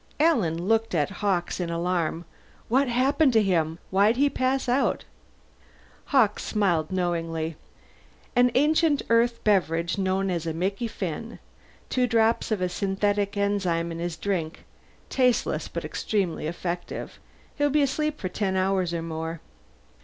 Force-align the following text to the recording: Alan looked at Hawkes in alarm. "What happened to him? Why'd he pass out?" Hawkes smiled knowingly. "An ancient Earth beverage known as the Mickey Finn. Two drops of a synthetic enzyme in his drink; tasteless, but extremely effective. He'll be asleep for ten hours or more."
Alan 0.19 0.63
looked 0.67 0.95
at 0.95 1.11
Hawkes 1.21 1.59
in 1.59 1.69
alarm. 1.69 2.25
"What 2.69 2.87
happened 2.89 3.33
to 3.33 3.43
him? 3.43 3.77
Why'd 3.91 4.17
he 4.17 4.31
pass 4.31 4.67
out?" 4.67 5.05
Hawkes 6.05 6.41
smiled 6.41 6.91
knowingly. 6.91 7.55
"An 8.35 8.49
ancient 8.55 9.03
Earth 9.11 9.43
beverage 9.43 9.99
known 9.99 10.31
as 10.31 10.45
the 10.45 10.55
Mickey 10.55 10.87
Finn. 10.87 11.37
Two 11.87 12.07
drops 12.07 12.49
of 12.51 12.61
a 12.61 12.67
synthetic 12.69 13.37
enzyme 13.37 13.91
in 13.91 13.99
his 13.99 14.17
drink; 14.17 14.65
tasteless, 15.11 15.67
but 15.67 15.85
extremely 15.85 16.47
effective. 16.47 17.19
He'll 17.57 17.69
be 17.69 17.83
asleep 17.83 18.19
for 18.19 18.27
ten 18.29 18.55
hours 18.55 18.95
or 18.95 19.03
more." 19.03 19.39